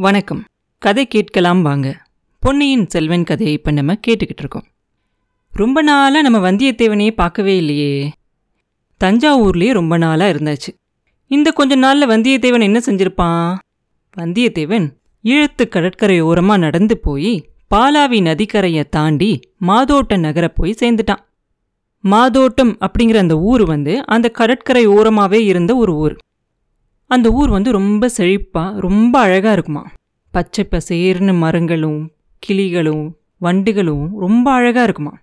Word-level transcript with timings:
வணக்கம். 0.00 0.44
கதை 0.78 1.06
கேட்கலாம் 1.06 1.62
வாங்க. 1.62 2.02
பொன்னியின் 2.38 2.88
செல்வன் 2.88 3.24
கதையை 3.24 3.54
இப்போ 3.54 3.70
நம்ம 3.70 3.92
கேட்டுக்கிட்டு 3.92 4.38
இருக்கோம். 4.38 4.64
ரொம்ப 5.50 5.82
நாளாக 5.82 6.28
நம்ம 6.28 6.52
வந்தியத்தேவனையே 6.52 7.10
பார்க்கவே 7.10 7.56
இல்லையே. 7.56 8.12
தஞ்சாவூர்லேயே 9.04 9.72
ரொம்ப 9.72 9.96
நாளாக 9.96 10.32
இருந்தாச்சு. 10.32 10.68
இந்த 11.26 11.50
கொஞ்ச 11.50 11.74
நாளில் 11.74 12.08
வந்தியத்தேவன் 12.08 12.62
என்ன 12.62 12.78
செஞ்சிருப்பான்? 12.78 13.56
வந்தியத்தேவன் 14.16 14.90
இழுத்து 15.20 15.68
கடற்கரை 15.68 16.20
ஓரமாக 16.20 16.58
நடந்து 16.58 16.98
போய் 16.98 17.50
பாலாவி 17.74 18.20
நதிக்கரையை 18.22 18.88
தாண்டி 18.88 19.40
மாதோட்ட 19.66 20.18
நகர 20.18 20.48
போய் 20.48 20.74
சேர்ந்துட்டான். 20.80 21.22
மாதோட்டம் 22.04 22.76
அப்படிங்கிற 22.80 23.16
அந்த 23.16 23.38
ஊர் 23.38 23.64
வந்து 23.64 24.06
அந்த 24.06 24.28
கடற்கரை 24.28 24.88
ஓரமாகவே 24.88 25.44
இருந்த 25.44 25.76
ஒரு 25.76 25.94
ஊர். 25.94 26.18
அந்த 27.10 27.28
ஊர் 27.30 27.50
வந்து 27.50 27.70
ரொம்ப 27.72 28.10
செழிப்பாக 28.16 28.80
ரொம்ப 28.80 29.14
அழகாக 29.18 29.52
இருக்குமா. 29.52 29.82
பச்சை 30.34 30.64
பசேர்னு 30.70 31.32
மரங்களும் 31.38 32.00
கிளிகளும் 32.42 33.04
வண்டுகளும் 33.38 34.04
ரொம்ப 34.18 34.46
அழகாக 34.50 34.84
இருக்குமா. 34.84 35.14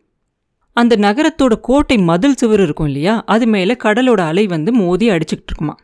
அந்த 0.78 0.96
நகரத்தோட 0.96 1.54
கோட்டை 1.62 1.98
மதில் 1.98 2.36
சுவர் 2.36 2.62
இருக்கும் 2.62 2.88
இல்லையா 2.88 3.14
அது 3.26 3.48
மேலே 3.48 3.76
கடலோட 3.84 4.22
அலை 4.32 4.46
வந்து 4.48 4.72
மோதி 4.74 5.10
அடிச்சுக்கிட்டு 5.10 5.52
இருக்குமா. 5.52 5.76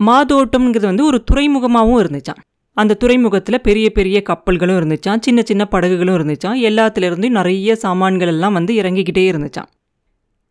மாதோட்டம்ங்கிறது 0.00 0.88
வந்து 0.90 1.04
ஒரு 1.04 1.24
துறைமுகமாகவும் 1.30 2.00
இருந்துச்சான் 2.02 2.42
அந்த 2.76 2.94
துறைமுகத்தில் 2.94 3.60
பெரிய 3.60 3.86
பெரிய 3.90 4.18
கப்பல்களும் 4.28 4.78
இருந்துச்சான் 4.80 5.20
சின்ன 5.20 5.42
சின்ன 5.42 5.64
படகுகளும் 5.64 6.16
இருந்துச்சான் 6.18 6.58
எல்லாத்துலேருந்தும் 6.68 7.36
நிறைய 7.38 7.76
சாமான்கள் 7.76 8.28
எல்லாம் 8.28 8.52
வந்து 8.52 8.74
இறங்கிக்கிட்டே 8.74 9.24
இருந்துச்சாம். 9.32 9.70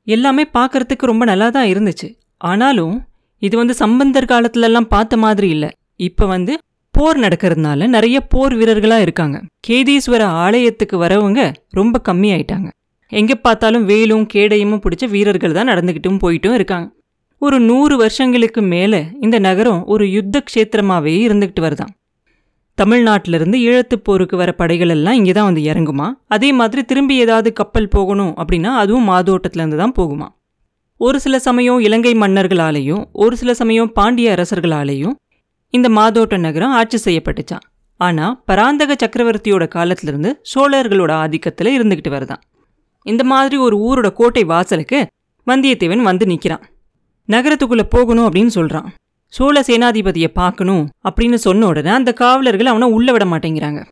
எல்லாமே 0.07 0.43
பார்க்கறதுக்கு 0.53 1.11
ரொம்ப 1.11 1.25
நல்லா 1.25 1.49
தான் 1.49 1.67
இருந்துச்சு. 1.67 2.09
ஆனாலும் 2.37 2.95
இது 3.41 3.55
வந்து 3.57 3.73
சம்பந்தர் 3.83 4.31
காலத்துலலாம் 4.31 4.89
பார்த்த 4.93 5.17
மாதிரி 5.23 5.49
இல்லை. 5.55 5.69
இப்போ 6.07 6.25
வந்து 6.25 6.53
போர் 6.93 7.17
நடக்கிறதுனால 7.19 7.87
நிறைய 7.95 8.17
போர் 8.33 8.53
வீரர்களாக 8.59 9.05
இருக்காங்க. 9.05 9.37
கேதீஸ்வர 9.67 10.21
ஆலயத்துக்கு 10.45 10.97
வரவங்க 11.03 11.41
ரொம்ப 11.79 12.01
கம்மியாயிட்டாங்க. 12.09 12.67
எங்கே 13.11 13.35
பார்த்தாலும் 13.35 13.85
வேலும் 13.91 14.25
கேடையுமும் 14.33 14.81
பிடிச்ச 14.83 15.05
வீரர்கள் 15.15 15.57
தான் 15.57 15.69
நடந்துக்கிட்டும் 15.71 16.21
போயிட்டும் 16.23 16.55
இருக்காங்க. 16.59 16.87
ஒரு 17.41 17.57
நூறு 17.59 17.95
வருஷங்களுக்கு 17.97 18.61
மேலே 18.73 18.99
இந்த 19.25 19.37
நகரம் 19.39 19.81
ஒரு 19.85 20.05
யுத்த 20.15 20.41
க்ஷேத்திரமாகவே 20.49 21.13
இருந்துக்கிட்டு 21.27 21.63
வருதாம். 21.65 21.93
தமிழ்நாட்டிலிருந்து 22.77 23.57
ஈழத்து 23.67 23.95
போருக்கு 24.07 24.35
வர 24.37 24.51
படைகள் 24.51 24.91
எல்லாம் 24.95 25.17
இங்கே 25.19 25.31
தான் 25.31 25.47
வந்து 25.49 25.61
இறங்குமா? 25.61 26.07
அதே 26.35 26.49
மாதிரி 26.51 26.81
திரும்பி 26.85 27.15
ஏதாவது 27.25 27.49
கப்பல் 27.53 27.93
போகணும் 27.95 28.33
அப்படின்னா 28.41 28.71
அதுவும் 28.81 29.07
மாதோட்டத்துலேருந்து 29.11 29.79
தான் 29.83 29.95
போகுமா? 29.99 30.27
ஒரு 30.97 31.19
சில 31.19 31.39
சமயம் 31.39 31.79
இலங்கை 31.79 32.13
மன்னர்களாலேயும் 32.13 33.05
ஒரு 33.13 33.37
சில 33.37 33.53
சமயம் 33.53 33.91
பாண்டிய 33.91 34.35
அரசர்களாலேயும் 34.35 35.13
இந்த 35.69 35.89
மாதோட்ட 35.89 36.37
நகரம் 36.37 36.71
ஆட்சி 36.71 36.97
செய்யப்பட்டுச்சான் 37.05 37.65
ஆனால் 37.97 38.41
பராந்தக 38.45 38.95
சக்கரவர்த்தியோட 39.05 39.67
காலத்திலிருந்து 39.67 40.41
சோழர்களோட 40.55 41.11
ஆதிக்கத்தில் 41.11 41.77
இருந்துக்கிட்டு 41.77 42.09
வருதான் 42.09 42.41
இந்த 43.03 43.23
மாதிரி 43.23 43.57
ஒரு 43.57 43.77
ஊரோட 43.77 44.11
கோட்டை 44.11 44.43
வாசலுக்கு 44.43 45.07
வந்தியத்தேவன் 45.47 46.01
வந்து 46.01 46.25
நிற்கிறான் 46.25 46.61
நகரத்துக்குள்ளே 47.27 47.83
போகணும் 47.89 48.31
அப்படின்னு 48.31 48.47
சொல்கிறான் 48.47 48.93
சோழ 49.25 49.61
சேனாதிபதியை 49.61 50.27
பார்க்கணும் 50.27 50.89
அப்படின்னு 51.09 51.33
சொன்ன 51.33 51.67
உடனே 51.67 51.89
அந்த 51.89 52.13
காவலர்கள் 52.13 52.65
அவனை 52.65 52.91
உள்ளே 52.91 53.11
விட 53.11 53.25
மாட்டேங்கிறாங்க. 53.25 53.85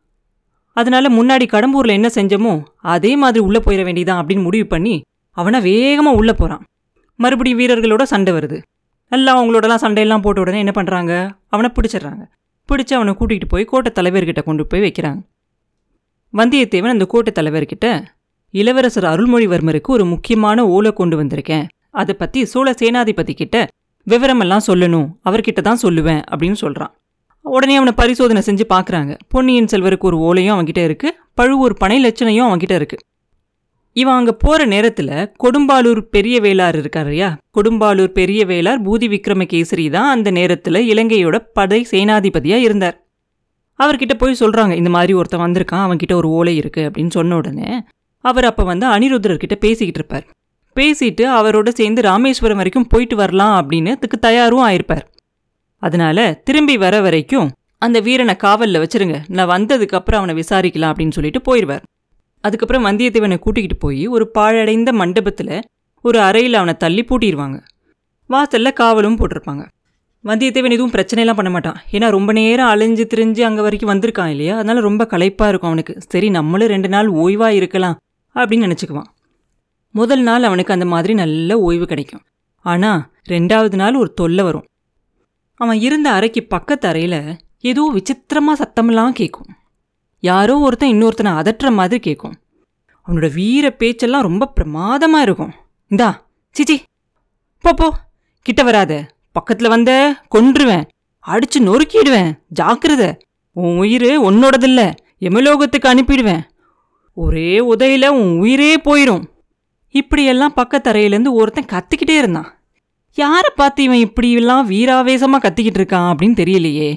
அதனால 0.73 1.09
முன்னாடி 1.09 1.41
கடம்பூரில் 1.41 1.91
என்ன 1.91 2.07
செஞ்சோமோ 2.07 2.63
அதே 2.75 3.15
மாதிரி 3.15 3.45
உள்ளே 3.45 3.59
போயிட 3.59 3.83
வேண்டியதான் 3.83 4.25
அப்படின்னு 4.25 4.41
முடிவு 4.41 4.67
பண்ணி 4.67 5.01
அவனை 5.31 5.61
வேகமாக 5.61 6.17
உள்ளே 6.17 6.33
போகிறான் 6.33 6.63
மறுபடியும் 7.19 7.59
வீரர்களோட 7.61 8.03
சண்டை 8.13 8.31
வருது. 8.37 8.57
எல்லாம் 9.11 9.37
அவங்களோடலாம் 9.39 9.81
சண்டையெல்லாம் 9.83 10.23
போட்ட 10.25 10.39
உடனே 10.43 10.59
என்ன 10.63 10.73
பண்ணுறாங்க 10.77 11.13
அவனை 11.53 11.69
பிடிச்சிடுறாங்க. 11.75 12.23
பிடிச்சி 12.69 12.93
அவனை 12.97 13.13
கூட்டிகிட்டு 13.19 13.47
போய் 13.53 13.69
கோட்டை 13.71 13.91
தலைவர்கிட்ட 13.97 14.41
கொண்டு 14.47 14.63
போய் 14.71 14.83
வைக்கிறாங்க. 14.85 15.19
வந்தியத்தேவன் 16.33 16.95
அந்த 16.95 17.05
கோட்டை 17.13 17.31
தலைவர்கிட்ட 17.39 17.87
இளவரசர் 18.53 19.07
அருள்மொழிவர்மருக்கு 19.11 19.89
ஒரு 19.97 20.05
முக்கியமான 20.11 20.67
ஓலை 20.75 20.91
கொண்டு 20.99 21.15
வந்திருக்கேன். 21.21 21.65
அதை 22.01 22.13
பற்றி 22.21 22.39
சோழ 22.53 22.69
சேனாதிபதி 22.81 23.33
கிட்ட 23.41 23.57
விவரமெல்லாம் 24.07 24.67
சொல்லணும். 24.69 25.07
அவர்கிட்ட 25.27 25.61
தான் 25.69 25.83
சொல்லுவேன் 25.85 26.21
அப்படின்னு 26.31 26.59
சொல்கிறான் 26.63 26.93
உடனே 27.45 27.73
அவனை 27.79 27.93
பரிசோதனை 27.99 28.41
செஞ்சு 28.45 28.65
பார்க்குறாங்க 28.73 29.13
பொன்னியின் 29.33 29.71
செல்வருக்கு 29.71 30.07
ஒரு 30.09 30.17
ஓலையும் 30.27 30.53
அவன்கிட்ட 30.55 30.81
இருக்குது 30.87 31.15
பழுவூர் 31.39 31.75
பனை 31.81 31.97
லட்சணையும் 32.05 32.47
அவன்கிட்ட 32.49 32.75
இருக்குது 32.79 33.03
இவன் 33.95 34.17
அங்கே 34.19 34.33
போகிற 34.43 34.61
நேரத்தில் 34.65 35.11
கொடும்பாலூர் 35.43 36.01
பெரிய 36.15 36.35
வேளார் 36.45 36.77
இருக்கார் 36.81 37.07
இல்லையா 37.07 37.29
கொடும்பாலூர் 37.57 38.11
பெரிய 38.19 38.41
வேளார் 38.45 38.79
பூதி 38.87 39.07
விக்ரமகேசரி 39.13 39.85
தான் 39.89 40.09
அந்த 40.15 40.29
நேரத்தில் 40.39 40.79
இலங்கையோட 40.91 41.37
படை 41.57 41.79
சேனாதிபதியாக 41.91 42.65
இருந்தார். 42.67 42.97
அவர்கிட்ட 43.79 44.13
போய் 44.19 44.41
சொல்கிறாங்க 44.41 44.73
இந்த 44.81 44.91
மாதிரி 44.95 45.13
ஒருத்தன் 45.19 45.45
வந்திருக்கான் 45.45 45.85
அவன்கிட்ட 45.85 46.13
ஒரு 46.19 46.27
ஓலை 46.39 46.55
இருக்குது 46.61 46.87
அப்படின்னு 46.87 47.13
சொன்ன 47.17 47.35
உடனே 47.35 47.69
அவர் 48.23 48.49
அப்போ 48.49 48.63
வந்து 48.71 48.85
அனிருத்ரர்கிட்ட 48.95 49.55
பேசிக்கிட்டு 49.65 49.99
இருப்பார். 50.01 50.25
பேசிட்டு 50.75 51.25
அவரோட 51.39 51.69
சேர்ந்து 51.79 52.01
ராமேஸ்வரம் 52.09 52.59
வரைக்கும் 52.61 52.89
போயிட்டு 52.93 53.15
வரலாம் 53.23 53.55
அப்படின்னு 53.59 53.91
அதுக்கு 53.97 54.17
தயாரும் 54.27 54.65
ஆயிருப்பார். 54.69 55.05
அதனால 55.83 56.19
திரும்பி 56.47 56.75
வர 56.85 56.95
வரைக்கும் 57.07 57.49
அந்த 57.85 57.97
வீரனை 58.05 58.35
காவலில் 58.45 58.81
வச்சிருங்க 58.83 59.17
நான் 59.37 59.51
வந்ததுக்கப்புறம் 59.55 60.21
அவனை 60.21 60.35
விசாரிக்கலாம் 60.41 60.91
அப்படின்னு 60.93 61.17
சொல்லிட்டு 61.17 61.41
போயிடுவார் 61.47 61.83
அதுக்கப்புறம் 62.45 62.85
வந்தியத்தேவனை 62.85 63.37
கூட்டிகிட்டு 63.45 63.77
போய் 63.79 64.03
ஒரு 64.07 64.25
பாழடைந்த 64.37 64.89
மண்டபத்தில் 65.01 65.55
ஒரு 66.05 66.17
அறையில் 66.19 66.59
அவனை 66.59 66.73
தள்ளி 66.83 67.03
பூட்டிடுவாங்க 67.09 67.57
வாசலில் 68.29 68.77
காவலும் 68.79 69.17
போட்டிருப்பாங்க. 69.19 69.63
வந்தியத்தேவன் 70.23 70.75
எதுவும் 70.75 70.93
பிரச்சனையெல்லாம் 70.93 71.37
பண்ண 71.39 71.49
மாட்டான். 71.55 71.79
ஏன்னா 71.95 72.07
ரொம்ப 72.15 72.31
நேரம் 72.37 72.69
அலைஞ்சு 72.73 73.03
திரிஞ்சு 73.11 73.41
அங்கே 73.47 73.63
வரைக்கும் 73.65 73.91
வந்திருக்கான் 73.91 74.31
இல்லையா? 74.33 74.53
அதனால் 74.57 74.87
ரொம்ப 74.87 75.03
களைப்பாக 75.11 75.49
இருக்கும் 75.51 75.71
அவனுக்கு. 75.71 75.93
சரி 76.11 76.27
நம்மளும் 76.29 76.71
ரெண்டு 76.73 76.89
நாள் 76.93 77.09
ஓய்வாக 77.23 77.57
இருக்கலாம் 77.59 77.97
அப்படின்னு 78.35 78.67
நினச்சிக்குவான். 78.67 79.09
முதல் 79.95 80.23
நாள் 80.29 80.47
அவனுக்கு 80.49 80.75
அந்த 80.75 80.87
மாதிரி 80.93 81.13
நல்ல 81.23 81.59
ஓய்வு 81.67 81.85
கிடைக்கும். 81.91 82.23
ஆனால் 82.65 83.01
ரெண்டாவது 83.29 83.77
நாள் 83.81 83.99
ஒரு 84.01 84.09
தொல்லை 84.21 84.43
வரும். 84.43 84.65
அவன் 85.59 85.79
இருந்த 85.79 86.07
அறைக்கு 86.11 86.41
பக்கத்து 86.55 86.87
அறையில் 86.87 87.19
ஏதோ 87.71 87.83
விசித்திரமாக 87.97 88.57
சத்தமெல்லாம் 88.61 89.15
கேட்கும் 89.19 89.51
யாரோ 90.25 90.53
ஒருத்தன் 90.59 90.93
இன்னொருத்தனை 90.93 91.31
அதட்டுற 91.31 91.71
மாதிரி 91.71 91.99
கேட்கும் 91.99 92.35
அவனோட 93.07 93.27
வீர 93.33 93.65
பேச்செல்லாம் 93.71 94.21
ரொம்ப 94.21 94.47
பிரமாதமாக 94.47 95.23
இருக்கும். 95.23 95.53
இந்தா 95.87 96.09
சிச்சி. 96.55 96.75
போ 97.63 97.73
போ. 97.73 97.87
கிட்ட 98.41 98.63
வராத. 98.63 98.93
பக்கத்தில் 99.31 99.67
வந்த 99.67 99.91
கொன்றுவேன். 100.35 100.85
அடிச்சு 101.27 101.59
நொறுக்கிடுவேன். 101.59 102.31
ஜாக்கிரத. 102.59 103.03
உன் 103.53 103.77
உயிர் 103.77 104.07
உன்னோடதில்ல. 104.21 104.81
எமலோகத்துக்கு 105.19 105.89
அனுப்பிடுவேன். 105.93 106.43
ஒரே 107.17 107.59
உதையில் 107.59 108.07
உன் 108.09 108.39
உயிரே 108.39 108.75
போயிடும் 108.77 109.23
இப்படியெல்லாம் 109.95 110.53
பக்கத்தரையிலேருந்து 110.55 111.31
ஒருத்தன் 111.31 111.71
கத்திக்கிட்டே 111.73 112.17
இருந்தான். 112.17 112.49
யாரை 113.17 113.51
பார்த்து 113.55 113.83
இவன் 113.83 113.97
இப்படியெல்லாம் 113.97 114.69
வீராவேசமாக 114.69 115.43
கத்திக்கிட்டு 115.45 115.79
இருக்கான் 115.79 116.09
அப்படின்னு 116.11 116.39
தெரியலையே. 116.41 116.89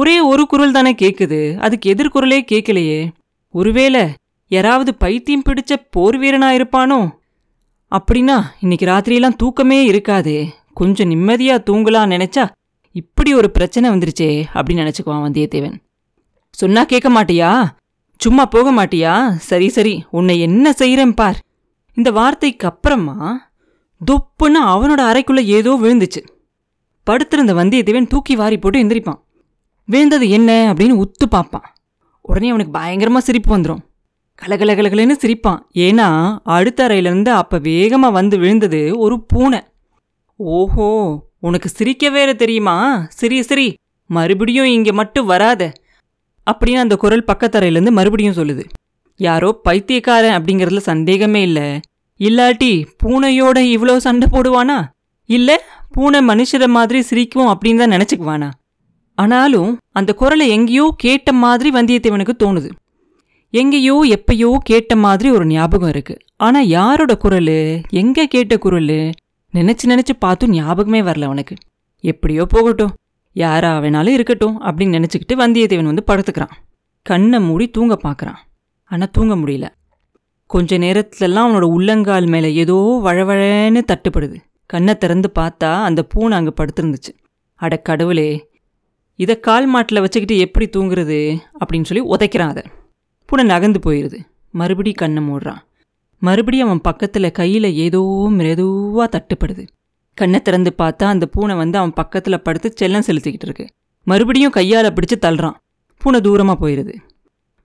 ஒரே 0.00 0.16
ஒரு 0.20 0.42
குரல் 0.46 0.76
தானே 0.76 0.92
கேட்குது 1.02 1.38
அதுக்கு 1.58 1.86
எதிர்குரலே 1.92 2.38
கேட்கலையே 2.52 3.00
ஒருவேளை 3.54 4.02
யாராவது 4.50 4.90
பைத்தியம் 4.94 5.42
பிடிச்ச 5.48 5.72
போர் 5.90 6.16
வீரனா 6.20 6.48
இருப்பானோ? 6.58 6.98
அப்படின்னா 7.92 8.36
இன்னைக்கு 8.60 8.86
ராத்திரியெல்லாம் 8.86 9.36
தூக்கமே 9.36 9.78
இருக்காதே. 9.90 10.38
கொஞ்சம் 10.72 11.10
நிம்மதியா 11.10 11.56
தூங்கலாம் 11.68 12.12
நினைச்சா 12.14 12.44
இப்படி 12.94 13.30
ஒரு 13.34 13.50
பிரச்சனை 13.50 13.90
வந்துருச்சே 13.90 14.30
அப்படின்னு 14.54 14.82
நினச்சிக்குவான் 14.82 15.24
வந்தியத்தேவன். 15.26 15.76
சொன்னா 16.50 16.84
கேட்க 16.84 17.08
மாட்டியா? 17.10 17.50
சும்மா 18.16 18.44
போக 18.44 18.72
மாட்டியா? 18.72 19.14
சரி 19.50 19.68
சரி 19.68 19.94
உன்னை 20.10 20.40
என்ன 20.40 20.72
செய்கிறேன் 20.72 21.14
பார். 21.14 21.38
இந்த 21.96 22.10
வார்த்தைக்கு 22.10 22.66
அப்புறமா 22.68 23.16
தொப்புன்னு 24.00 24.60
அவனோட 24.74 25.02
அறைக்குள்ள 25.10 25.42
ஏதோ 25.58 25.72
விழுந்துச்சு. 25.82 26.22
படுத்திருந்த 27.06 27.54
வந்தியத்தேவன் 27.54 28.12
தூக்கி 28.12 28.36
வாரி 28.36 28.58
போட்டு 28.58 28.82
எந்திரிப்பான். 28.84 29.20
விழுந்தது 29.88 30.26
என்ன 30.38 30.50
அப்படின்னு 30.70 30.96
உத்து 31.04 31.26
பார்ப்பான். 31.30 31.66
உடனே 32.24 32.50
அவனுக்கு 32.52 32.76
பயங்கரமாக 32.78 33.26
சிரிப்பு 33.28 33.50
வந்துடும் 33.56 33.82
கலகலகலகலன்னு 34.42 35.14
சிரிப்பான். 35.22 35.60
ஏன்னா 35.86 36.06
அடுத்த 36.56 36.80
அறையிலேருந்து 36.86 37.32
அப்போ 37.40 37.56
வேகமாக 37.70 38.16
வந்து 38.18 38.36
விழுந்தது 38.38 38.80
ஒரு 39.04 39.16
பூனை. 39.30 39.60
ஓஹோ 40.40 40.88
உனக்கு 41.48 41.68
சிரிக்க 41.68 42.10
வேற 42.10 42.30
தெரியுமா? 42.34 42.76
சரி 43.20 43.38
சரி 43.42 43.66
மறுபடியும் 44.10 44.70
இங்கே 44.76 44.92
மட்டும் 45.00 45.28
வராத. 45.32 45.62
அப்படின்னு 46.46 46.84
அந்த 46.84 46.96
குரல் 47.02 47.28
பக்கத்தரையிலேருந்து 47.30 47.96
மறுபடியும் 47.98 48.38
சொல்லுது. 48.38 48.64
யாரோ 49.20 49.50
பைத்தியக்காரன் 49.66 50.36
அப்படிங்கிறதுல 50.36 50.82
சந்தேகமே 50.92 51.42
இல்லை. 51.48 51.66
இல்லாட்டி 52.20 52.72
பூனையோட 53.02 53.58
இவ்வளோ 53.74 53.96
சண்டை 54.06 54.26
போடுவானா? 54.32 54.78
இல்லை 55.28 55.56
பூனை 55.94 56.20
மனுஷரை 56.30 56.68
மாதிரி 56.76 57.00
சிரிக்கும் 57.10 57.50
அப்படின்னு 57.52 57.82
தான் 57.82 57.94
நினச்சிக்குவானா? 57.96 58.48
ஆனாலும் 59.22 59.72
அந்த 59.92 60.10
குரலை 60.14 60.46
எங்கேயோ 60.48 60.84
கேட்ட 60.96 61.32
மாதிரி 61.42 61.70
வந்தியத்தேவனுக்கு 61.70 62.34
தோணுது. 62.42 62.70
எங்கேயோ 63.54 63.96
எப்பயோ 64.16 64.50
கேட்ட 64.62 64.96
மாதிரி 64.96 65.28
ஒரு 65.30 65.46
ஞாபகம் 65.46 65.88
இருக்கு. 65.88 66.14
ஆனா 66.36 66.60
யாரோட 66.76 67.12
குரல்? 67.16 67.56
எங்க 68.02 68.26
கேட்ட 68.26 68.56
குரல்? 68.58 68.98
நினைச்சு 69.54 69.84
நினைச்சு 69.86 70.14
பார்த்தும் 70.18 70.50
ஞாபகமே 70.50 71.00
வரல 71.02 71.28
அவனுக்கு. 71.30 71.54
எப்படியோ 72.04 72.44
போகட்டும். 72.44 72.92
யாரா 73.36 73.70
வேணாலும் 73.78 74.16
இருக்கட்டும் 74.18 74.56
அப்படின்னு 74.60 74.96
நினச்சிக்கிட்டு 74.98 75.34
வந்தியத்தேவன் 75.42 75.90
வந்து 75.92 76.08
படுத்துக்கிறான். 76.10 76.54
கண்ணை 77.06 77.38
மூடி 77.40 77.66
தூங்க 77.68 77.94
பார்க்குறான். 78.02 78.40
ஆனால் 78.90 79.12
தூங்க 79.12 79.34
முடியல. 79.36 79.66
கொஞ்ச 80.50 80.78
நேரத்துலலாம் 80.78 81.46
அவனோட 81.46 81.66
உள்ளங்கால் 81.76 82.26
மேலே 82.26 82.48
ஏதோ 82.54 82.76
வழவழன்னு 83.04 83.82
தட்டுப்படுது. 83.90 84.38
கண்ணை 84.70 84.94
திறந்து 84.98 85.28
பார்த்தா 85.38 85.70
அந்த 85.88 86.00
பூனை 86.02 86.34
அங்கே 86.38 86.52
படுத்திருந்துச்சு. 86.60 87.12
அட 87.60 87.74
கடவுளே 87.88 88.28
இதை 89.20 89.40
கால் 89.40 89.66
மாட்டில் 89.66 90.00
வச்சுக்கிட்டு 90.00 90.42
எப்படி 90.42 90.66
தூங்குறது? 90.66 91.18
அப்படின்னு 91.60 91.84
சொல்லி 91.84 92.02
உதைக்கிறான் 92.14 92.52
அதை. 92.52 92.62
பூனை 93.26 93.44
நகர்ந்து 93.44 93.80
போயிடுது 93.86 94.18
மறுபடி 94.50 94.92
கண்ணை 94.92 95.22
மூடுறான். 95.22 95.60
மறுபடியும் 96.22 96.66
அவன் 96.66 96.80
பக்கத்தில் 96.80 97.30
கையில் 97.30 97.68
ஏதோ 97.74 98.02
மெதுவாக 98.30 99.08
தட்டுப்படுது. 99.14 99.66
கண்ணை 100.14 100.42
திறந்து 100.42 100.74
பார்த்தா 100.78 101.04
அந்த 101.12 101.26
பூனை 101.26 101.54
வந்து 101.56 101.78
அவன் 101.78 101.92
பக்கத்தில் 101.92 102.42
படுத்து 102.42 102.72
செல்லம் 102.80 103.06
செலுத்திக்கிட்டு 103.06 103.46
இருக்கு. 103.48 103.66
மறுபடியும் 104.06 104.50
கையால் 104.50 104.92
பிடிச்சு 104.92 105.16
தள்ளுறான். 105.20 105.56
பூனை 106.00 106.20
தூரமாக 106.20 106.58
போயிடுது 106.60 106.94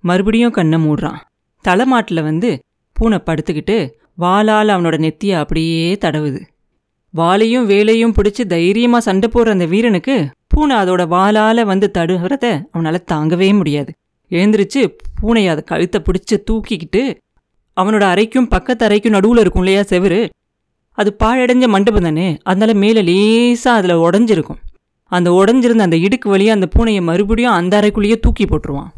மறுபடியும் 0.04 0.52
கண்ணை 0.52 0.80
மூடுறான். 0.86 1.20
தலைமாட்டில் 1.62 2.24
வந்து 2.24 2.60
பூனை 2.96 3.22
படுத்துக்கிட்டு 3.26 3.78
வாளால் 4.20 4.74
அவனோட 4.76 4.98
நெத்தியை 5.06 5.38
அப்படியே 5.44 5.94
தடவுது. 5.96 6.42
வாளையும் 7.18 7.66
வேலையும் 7.66 8.14
பிடிச்சி 8.14 8.44
தைரியமாக 8.46 9.04
சண்டை 9.04 9.30
போடுற 9.34 9.50
அந்த 9.50 9.66
வீரனுக்கு 9.66 10.16
பூனை 10.48 10.76
அதோட 10.76 11.02
வாளால 11.14 11.66
வந்து 11.66 11.92
தடுகிறத 11.98 12.46
அவனால் 12.72 13.06
தாங்கவே 13.12 13.56
முடியாது. 13.56 13.92
எழுந்திரிச்சு 14.30 14.82
பூனையை 15.22 15.48
அதை 15.48 15.64
கழுத்தை 15.64 16.02
பிடிச்சி 16.02 16.38
தூக்கிக்கிட்டு 16.50 17.04
அவனோட 17.82 18.04
அறைக்கும் 18.14 18.50
பக்கத்து 18.50 18.88
அறைக்கும் 18.88 19.16
நடுவில் 19.18 19.38
இருக்கும் 19.38 19.62
இல்லையா 19.62 19.82
செவுரு? 19.82 20.30
அது 20.92 21.16
பாழடைஞ்ச 21.24 21.68
மண்டபம் 21.68 22.02
தானே? 22.02 22.38
அதனால 22.44 22.74
மேலே 22.74 23.02
லேசாக 23.02 23.78
அதில் 23.78 23.96
உடஞ்சிருக்கும். 23.96 24.62
அந்த 25.12 25.32
உடஞ்சிருந்த 25.32 25.88
அந்த 25.88 25.98
இடுக்கு 25.98 26.30
வழியாக 26.30 26.60
அந்த 26.60 26.68
பூனையை 26.76 27.02
மறுபடியும் 27.02 27.52
அந்த 27.52 27.82
அறைக்குள்ளேயே 27.82 28.20
தூக்கி 28.20 28.46
போட்டுருவான். 28.46 28.92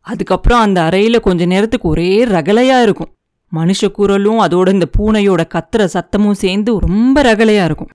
அதுக்கப்புறம் 0.00 0.60
அந்த 0.60 0.82
அறையில் 0.82 1.20
கொஞ்ச 1.20 1.44
நேரத்துக்கு 1.46 1.88
ஒரே 1.88 2.24
ரகலையாக 2.24 2.82
இருக்கும். 2.82 3.10
மனுஷ 3.52 3.90
குரலும் 3.90 4.40
அதோட 4.40 4.68
இந்த 4.72 4.86
பூனையோட 4.98 5.42
கத்துற 5.54 5.88
சத்தமும் 5.94 6.40
சேர்ந்து 6.42 6.78
ரொம்ப 6.78 7.22
ரகலையாக 7.22 7.64
இருக்கும். 7.64 7.88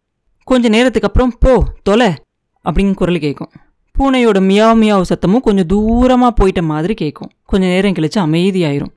கொஞ்ச 0.43 0.69
நேரத்துக்கு 0.69 1.07
அப்புறம் 1.07 1.35
போ 1.39 1.73
தொலை 1.83 2.13
அப்படின்னு 2.69 2.93
குரல் 2.93 3.19
கேட்கும் 3.19 3.51
பூனையோட 3.99 4.39
மியாவ் 4.49 4.79
மியாவ் 4.81 5.09
சத்தமும் 5.09 5.39
கொஞ்சம் 5.39 5.69
தூரமாக 5.73 6.29
போயிட்ட 6.41 6.61
மாதிரி 6.63 6.93
கேட்கும் 6.93 7.31
கொஞ்ச 7.45 7.65
நேரம் 7.65 7.91
கழிச்சு 7.91 8.19
அமைதியாயிரும். 8.19 8.93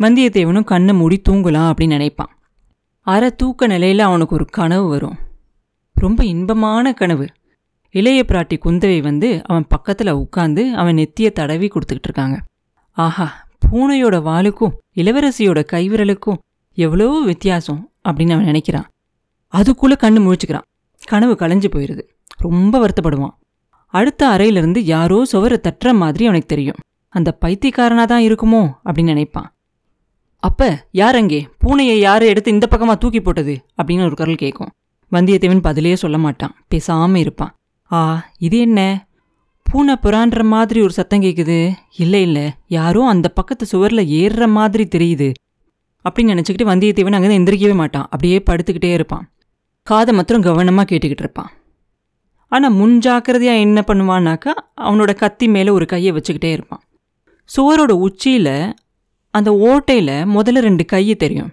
வந்தியத்தேவனும் 0.00 0.64
கண்ணை 0.64 0.94
மூடி 0.94 1.22
தூங்கலாம் 1.28 1.70
அப்படின்னு 1.70 1.86
நினைப்பான். 1.86 2.32
அரை 3.00 3.30
தூக்க 3.36 3.66
நிலையில் 3.66 3.98
அவனுக்கு 3.98 4.34
ஒரு 4.34 4.44
கனவு 4.44 4.88
வரும். 4.88 5.16
ரொம்ப 5.94 6.24
இன்பமான 6.24 6.92
கனவு. 6.92 7.26
இளைய 7.90 8.24
பிராட்டி 8.28 8.56
குந்தவை 8.64 9.02
வந்து 9.02 9.42
அவன் 9.44 9.66
பக்கத்தில் 9.68 10.14
உட்காந்து 10.14 10.72
அவன் 10.72 10.96
நெத்தியை 10.96 11.32
தடவி 11.32 11.68
கொடுத்துக்கிட்டு 11.68 12.08
இருக்காங்க. 12.10 12.42
ஆஹா 12.92 13.45
பூனையோட 13.70 14.16
வாளுக்கும் 14.28 14.74
இளவரசியோட 14.94 15.60
கைவிரலுக்கும் 15.72 16.38
எவ்வளோ 16.78 17.22
வித்தியாசம் 17.24 17.80
அப்படின்னு 18.08 18.34
அவன் 18.34 18.46
நினைக்கிறான். 18.46 18.86
அதுக்குள்ளே 19.52 19.96
கண்ணு 20.00 20.20
முழிச்சுக்கிறான். 20.24 20.66
கனவு 21.00 21.34
களைஞ்சு 21.34 21.68
போயிடுது 21.74 22.02
ரொம்ப 22.36 22.74
வருத்தப்படுவான். 22.78 23.34
அடுத்த 23.94 24.28
அறையிலிருந்து 24.28 24.84
யாரோ 24.84 25.24
சுவரை 25.24 25.58
தட்டுற 25.62 25.94
மாதிரி 25.94 26.24
அவனுக்கு 26.24 26.50
தெரியும். 26.54 26.80
அந்த 27.08 27.30
பைத்தியக்காரனாக 27.32 28.06
தான் 28.06 28.22
இருக்குமோ 28.22 28.62
அப்படின்னு 28.84 29.12
நினைப்பான். 29.14 29.48
அப்ப 30.42 30.88
யார் 30.90 31.16
அங்கே? 31.16 31.48
பூனையை 31.64 31.96
யார் 31.98 32.22
எடுத்து 32.22 32.50
இந்த 32.50 32.66
பக்கமாக 32.66 32.98
தூக்கி 32.98 33.20
போட்டது? 33.20 33.54
அப்படின்னு 33.78 34.04
ஒரு 34.04 34.14
குரல் 34.14 34.34
கேட்கும். 34.34 34.70
வந்தியத்தேவன் 35.12 35.60
பதிலே 35.60 35.96
சொல்ல 35.96 36.18
மாட்டான். 36.18 36.54
பேசாமல் 36.68 37.20
இருப்பான். 37.20 37.52
ஆ 37.92 37.98
இது 38.38 38.58
என்ன? 38.58 38.80
பூனை 39.70 39.94
புறான்ற 40.02 40.42
மாதிரி 40.44 40.80
ஒரு 40.80 40.92
சத்தம் 40.92 41.22
கேட்குது 41.22 41.72
இல்லை 41.96 42.22
இல்லை. 42.22 42.44
யாரோ 42.66 43.06
அந்த 43.06 43.28
பக்கத்து 43.28 43.66
சுவரில் 43.66 44.10
ஏறுற 44.20 44.48
மாதிரி 44.48 44.84
தெரியுது. 44.94 45.28
அப்படின்னு 46.04 46.34
நினச்சிக்கிட்டு 46.34 46.70
வந்தியத்தேவன் 46.72 47.16
அங்கே 47.18 47.38
எந்திரிக்கவே 47.38 47.74
மாட்டான். 47.74 48.04
அப்படியே 48.04 48.42
படுத்துக்கிட்டே 48.50 48.92
இருப்பான். 48.92 49.24
காதை 49.82 50.14
மாத்திரம் 50.14 50.42
கவனமாக 50.42 50.94
கேட்டுக்கிட்டு 50.94 51.24
இருப்பான். 51.24 51.50
ஆனால் 52.48 52.74
முன்ஜாக்கிரதையாக 52.74 53.64
என்ன 53.66 53.84
பண்ணுவான்னாக்கா 53.86 54.52
அவனோட 54.80 55.14
கத்தி 55.14 55.48
மேலே 55.48 55.70
ஒரு 55.70 55.86
கையை 55.86 56.12
வச்சுக்கிட்டே 56.12 56.50
இருப்பான். 56.50 56.82
சுவரோட 57.56 57.92
உச்சியில் 58.06 58.74
அந்த 59.30 59.50
ஓட்டையில் 59.68 60.16
முதல்ல 60.36 60.62
ரெண்டு 60.68 60.84
கையை 60.84 61.16
தெரியும். 61.16 61.50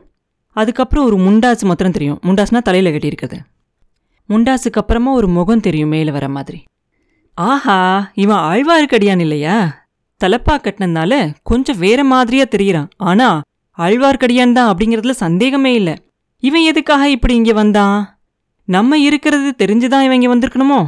அதுக்கப்புறம் 0.56 1.06
ஒரு 1.06 1.18
முண்டாசு 1.18 1.66
மாத்திரம் 1.70 1.92
தெரியும். 1.92 2.20
முண்டாசுனா 2.22 2.62
தலையில் 2.62 2.94
கட்டியிருக்குது 2.94 3.40
முண்டாசுக்கு 4.30 4.82
அப்புறமா 4.82 5.12
ஒரு 5.12 5.28
முகம் 5.28 5.60
தெரியும் 5.60 5.90
மேலே 5.90 6.12
வர 6.12 6.30
மாதிரி. 6.30 6.60
ஆஹா 7.34 8.12
இவன் 8.14 8.38
ஆழ்வார்க்கடியான் 8.38 9.20
இல்லையா? 9.20 9.86
தலப்பா 10.24 10.52
கட்டினதுனால 10.52 11.34
கொஞ்சம் 11.44 11.78
வேற 11.78 12.04
மாதிரியா 12.04 12.44
தெரியறான். 12.44 12.90
ஆனா 12.98 13.42
ஆழ்வார்க்கடியான் 13.78 14.52
தான் 14.52 14.76
அப்படிங்கிறதுல 14.76 15.10
சந்தேகமே 15.10 15.74
இல்லை. 15.74 15.96
இவன் 16.40 16.62
எதுக்காக 16.62 17.10
இப்படி 17.10 17.36
இங்க 17.36 17.54
வந்தான்? 17.54 18.20
நம்ம 18.66 18.98
இருக்கிறது 18.98 19.54
தெரிஞ்சுதான் 19.58 20.04
இவன் 20.04 20.22
இங்கே 20.22 20.34
வந்திருக்கணுமோ? 20.34 20.88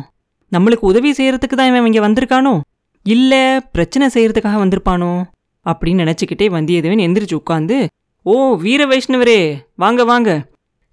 நம்மளுக்கு 0.52 0.80
உதவி 0.80 1.12
செய்யறதுக்கு 1.12 1.56
தான் 1.56 1.76
இவன் 1.76 1.94
இங்க 1.94 2.10
வந்திருக்கானோ? 2.10 2.60
இல்ல 3.04 3.64
பிரச்சனை 3.72 4.10
செய்யறதுக்காக 4.14 4.58
வந்திருப்பானோ? 4.66 5.24
அப்படின்னு 5.66 6.02
நினச்சிக்கிட்டே 6.04 6.48
வந்தியத்தேவன் 6.48 7.06
எந்திரிச்சு 7.06 7.40
உட்காந்து 7.40 7.88
ஓ 8.22 8.56
வீர 8.56 8.86
வைஷ்ணவரே 8.86 9.62
வாங்க 9.76 10.04
வாங்க. 10.04 10.46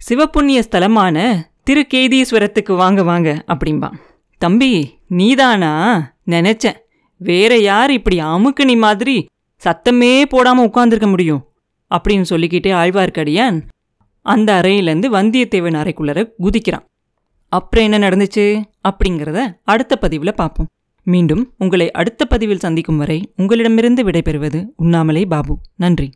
சிவப்புண்ணிய 0.09 0.59
ஸ்தலமான 0.59 1.45
திருக்கேதீஸ்வரத்துக்கு 1.71 2.77
வாங்க 2.77 3.03
வாங்க 3.03 3.45
அப்படிம்பான் 3.47 3.99
தம்பி 4.43 4.99
நீதானா? 5.09 5.73
நினைச்சேன். 6.27 6.77
வேற 7.17 7.57
யார் 7.57 7.91
இப்படி 7.91 8.21
அமுக்குனி 8.21 8.77
மாதிரி 8.79 9.27
சத்தமே 9.65 10.23
போடாம 10.31 10.69
உட்காந்துருக்க 10.71 11.09
முடியும்? 11.09 11.47
அப்படின்னு 11.95 12.23
சொல்லிக்கிட்டே 12.23 12.73
ஆழ்வார்க்கடியான் 12.73 13.63
அந்த 14.23 14.61
அறையிலேருந்து 14.61 15.09
வந்தியத்தேவன் 15.13 15.77
அறைக்குள்ளர 15.77 16.29
குதிக்கிறான். 16.39 16.85
அப்புறம் 17.49 17.93
என்ன 17.93 18.09
நடந்துச்சு? 18.09 18.63
அப்படிங்கிறத 18.89 19.55
அடுத்த 19.65 19.97
பதிவில் 19.97 20.35
பார்ப்போம். 20.35 20.67
மீண்டும் 21.03 21.53
உங்களை 21.59 21.91
அடுத்த 21.91 22.25
பதிவில் 22.25 22.59
சந்திக்கும் 22.59 22.97
வரை 22.97 23.33
உங்களிடமிருந்து 23.37 24.05
விடைபெறுவது 24.05 24.65
உண்ணாமலே 24.77 25.25
பாபு. 25.25 25.59
நன்றி. 25.77 26.11